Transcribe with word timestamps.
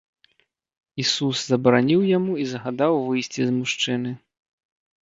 Ісус 1.03 1.37
забараніў 1.51 2.01
яму 2.17 2.33
і 2.45 2.49
загадаў 2.55 2.93
выйсці 3.07 3.41
з 3.53 3.55
мужчыны. 3.61 4.21